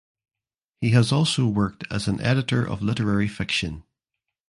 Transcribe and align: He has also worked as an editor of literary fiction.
He 0.79 0.89
has 0.93 1.11
also 1.11 1.45
worked 1.45 1.83
as 1.91 2.07
an 2.07 2.19
editor 2.21 2.65
of 2.65 2.81
literary 2.81 3.27
fiction. 3.27 3.83